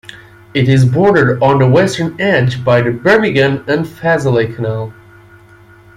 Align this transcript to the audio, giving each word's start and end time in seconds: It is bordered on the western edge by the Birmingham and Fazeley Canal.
It 0.55 0.67
is 0.67 0.83
bordered 0.83 1.43
on 1.43 1.59
the 1.59 1.69
western 1.69 2.19
edge 2.19 2.65
by 2.65 2.81
the 2.81 2.89
Birmingham 2.89 3.57
and 3.67 3.85
Fazeley 3.85 4.47
Canal. 4.55 4.91